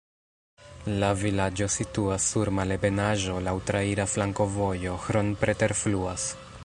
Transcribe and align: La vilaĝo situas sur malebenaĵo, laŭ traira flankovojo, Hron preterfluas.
La 1.01 1.09
vilaĝo 1.23 1.67
situas 1.73 2.25
sur 2.33 2.51
malebenaĵo, 2.61 3.35
laŭ 3.49 3.53
traira 3.71 4.09
flankovojo, 4.15 4.97
Hron 5.05 5.31
preterfluas. 5.45 6.27